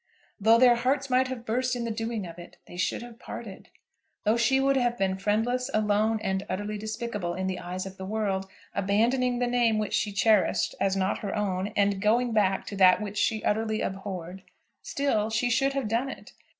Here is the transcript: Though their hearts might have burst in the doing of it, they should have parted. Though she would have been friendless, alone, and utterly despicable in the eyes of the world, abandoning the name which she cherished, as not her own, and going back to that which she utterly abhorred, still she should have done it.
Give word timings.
Though 0.39 0.57
their 0.57 0.77
hearts 0.77 1.11
might 1.11 1.27
have 1.27 1.45
burst 1.45 1.75
in 1.75 1.83
the 1.85 1.91
doing 1.91 2.25
of 2.25 2.39
it, 2.39 2.57
they 2.65 2.75
should 2.75 3.03
have 3.03 3.19
parted. 3.19 3.69
Though 4.23 4.35
she 4.35 4.59
would 4.59 4.75
have 4.75 4.97
been 4.97 5.19
friendless, 5.19 5.69
alone, 5.75 6.19
and 6.23 6.43
utterly 6.49 6.79
despicable 6.79 7.35
in 7.35 7.45
the 7.45 7.59
eyes 7.59 7.85
of 7.85 7.97
the 7.97 8.05
world, 8.07 8.49
abandoning 8.73 9.37
the 9.37 9.45
name 9.45 9.77
which 9.77 9.93
she 9.93 10.11
cherished, 10.11 10.73
as 10.81 10.97
not 10.97 11.19
her 11.19 11.35
own, 11.35 11.67
and 11.75 12.01
going 12.01 12.31
back 12.31 12.65
to 12.65 12.75
that 12.77 12.99
which 12.99 13.19
she 13.19 13.43
utterly 13.43 13.81
abhorred, 13.81 14.41
still 14.81 15.29
she 15.29 15.51
should 15.51 15.73
have 15.73 15.87
done 15.87 16.09
it. 16.09 16.31